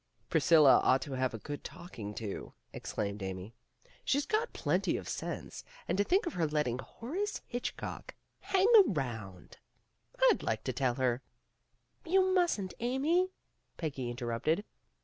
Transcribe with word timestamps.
"Priscilla 0.31 0.79
ought 0.79 1.03
to 1.03 1.13
have 1.13 1.31
a 1.35 1.37
good 1.37 1.63
talking 1.63 2.15
to," 2.15 2.53
exclaimed 2.73 3.21
Amy. 3.21 3.53
"She's 4.03 4.25
got 4.25 4.51
plenty 4.51 4.97
of 4.97 5.07
sense, 5.07 5.63
and 5.87 5.95
to 5.95 6.03
think 6.03 6.25
of 6.25 6.33
her 6.33 6.47
letting 6.47 6.79
Horace 6.79 7.41
Hitch 7.45 7.73
85 7.77 7.99
86 7.99 7.99
PEGGY 7.99 7.99
RAYMOND'S 8.01 8.49
WAY 8.49 8.81
cock 8.81 8.81
hang 8.81 8.95
around! 8.97 9.57
I'd 10.31 10.41
like 10.41 10.63
to 10.63 10.73
tell 10.73 10.95
her 10.95 11.21
"You 12.03 12.33
mustn't, 12.33 12.73
Amy," 12.79 13.29
Peggy 13.77 14.09
interrupted. 14.09 14.65